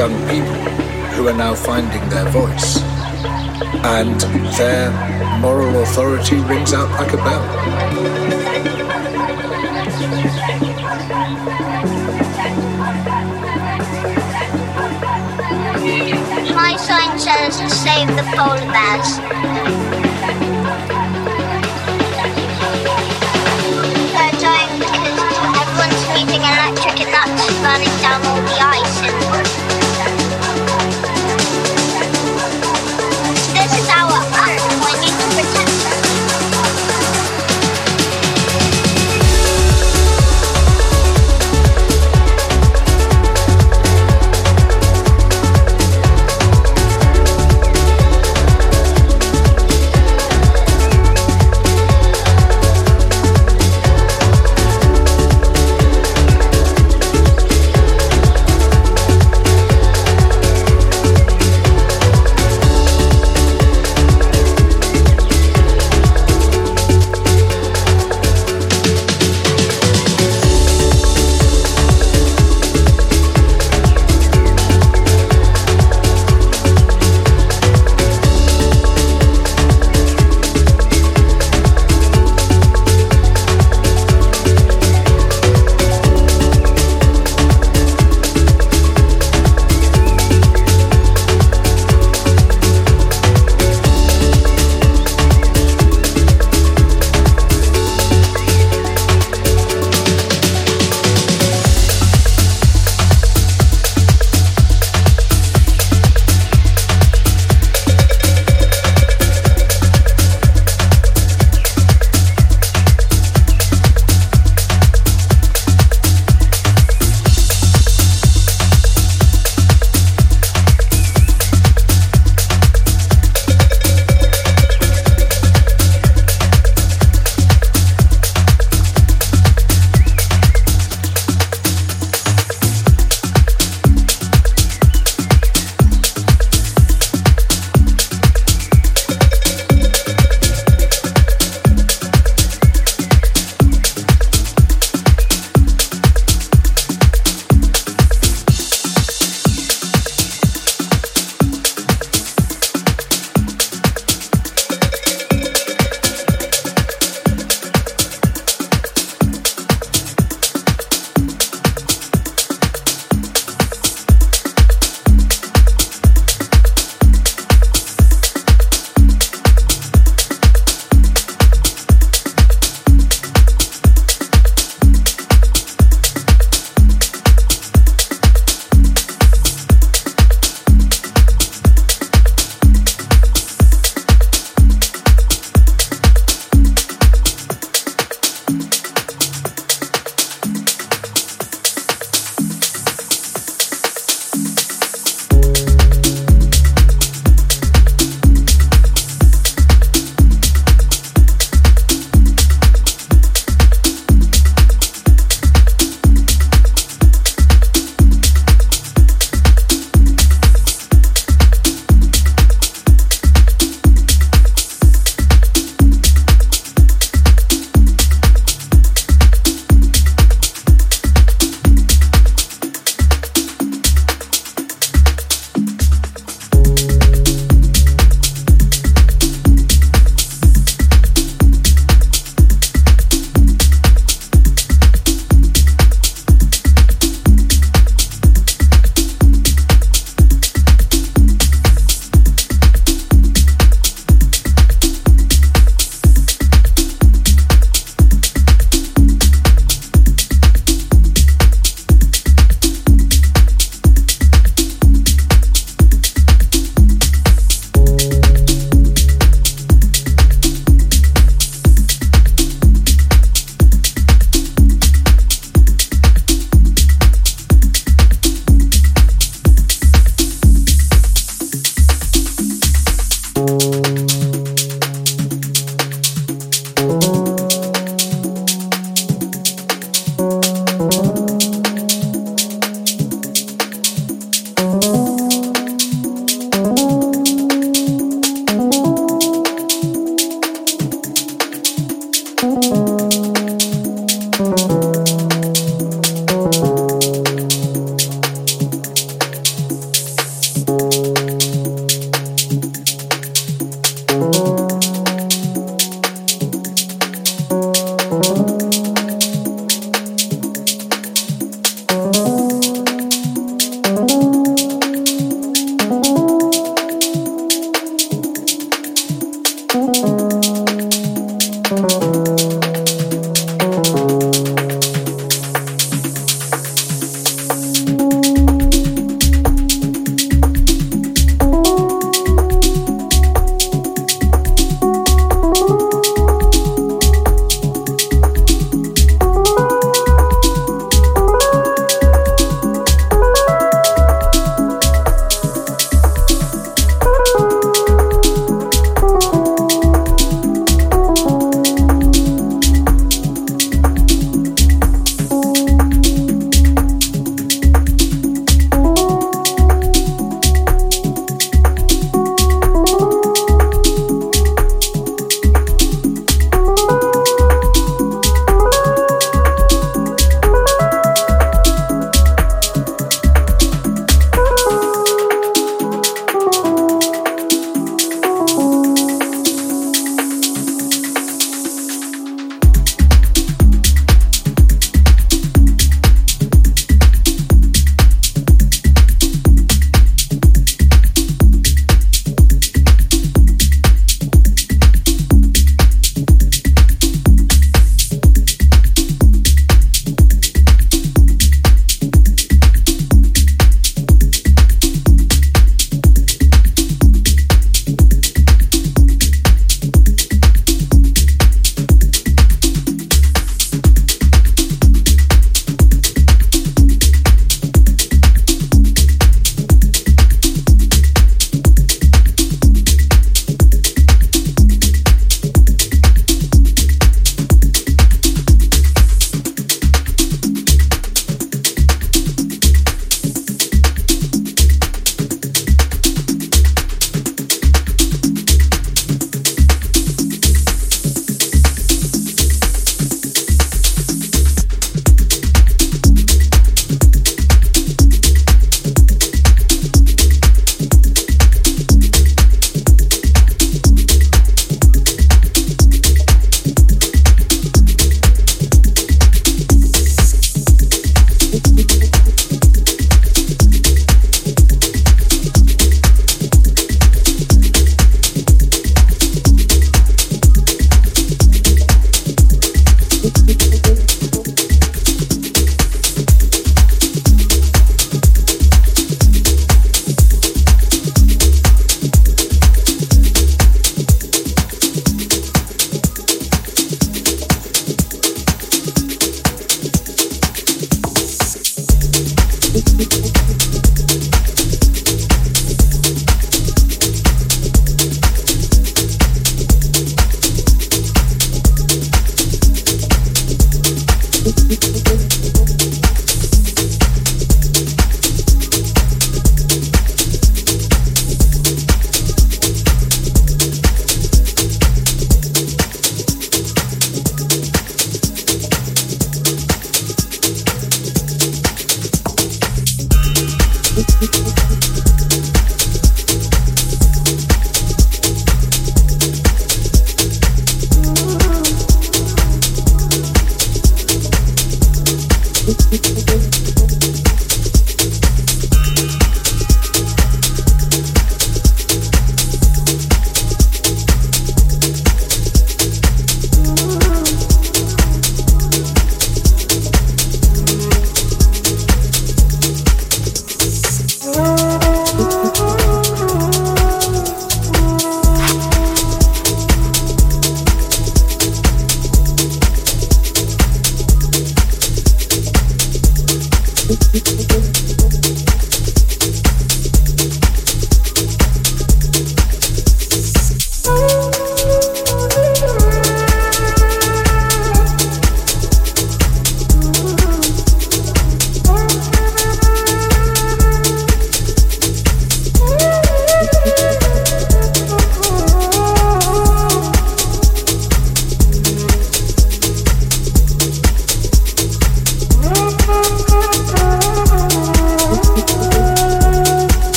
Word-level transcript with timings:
young 0.00 0.28
people 0.30 0.54
who 1.12 1.28
are 1.28 1.34
now 1.34 1.54
finding 1.54 2.00
their 2.08 2.24
voice. 2.30 2.80
And 3.84 4.18
their 4.56 4.90
moral 5.40 5.82
authority 5.82 6.36
rings 6.36 6.72
out 6.72 6.88
like 6.92 7.12
a 7.12 7.18
bell. 7.18 7.44
My 16.54 16.76
sign 16.78 17.18
says 17.18 17.56
save 17.70 18.08
the 18.16 18.24
polar 18.34 18.72
bears. 18.72 19.89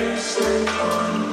Iceland 0.00 0.68
on 0.68 1.29